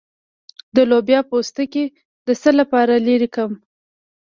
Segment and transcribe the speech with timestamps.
[0.75, 1.85] د لوبیا پوستکی
[2.27, 3.51] د څه لپاره لرې کړم؟